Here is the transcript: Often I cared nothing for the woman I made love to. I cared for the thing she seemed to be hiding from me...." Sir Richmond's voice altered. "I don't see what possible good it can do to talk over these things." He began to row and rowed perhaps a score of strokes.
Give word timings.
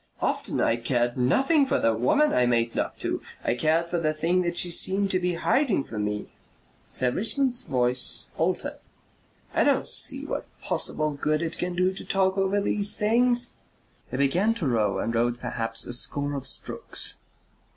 Often 0.19 0.61
I 0.61 0.77
cared 0.77 1.15
nothing 1.15 1.67
for 1.67 1.77
the 1.79 1.93
woman 1.93 2.33
I 2.33 2.47
made 2.47 2.73
love 2.75 2.97
to. 3.01 3.21
I 3.43 3.53
cared 3.53 3.87
for 3.87 3.99
the 3.99 4.15
thing 4.15 4.51
she 4.55 4.71
seemed 4.71 5.11
to 5.11 5.19
be 5.19 5.35
hiding 5.35 5.83
from 5.83 6.05
me...." 6.05 6.31
Sir 6.89 7.11
Richmond's 7.11 7.61
voice 7.61 8.25
altered. 8.35 8.79
"I 9.53 9.63
don't 9.63 9.87
see 9.87 10.25
what 10.25 10.47
possible 10.59 11.11
good 11.11 11.43
it 11.43 11.59
can 11.59 11.75
do 11.75 11.93
to 11.93 12.03
talk 12.03 12.35
over 12.35 12.59
these 12.59 12.97
things." 12.97 13.57
He 14.09 14.17
began 14.17 14.55
to 14.55 14.67
row 14.67 14.97
and 14.97 15.13
rowed 15.13 15.39
perhaps 15.39 15.85
a 15.85 15.93
score 15.93 16.33
of 16.33 16.47
strokes. 16.47 17.17